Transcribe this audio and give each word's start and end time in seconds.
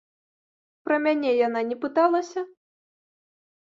Пра 0.87 0.95
мяне 1.03 1.31
яна 1.47 1.61
не 1.73 1.77
пыталася? 1.85 2.41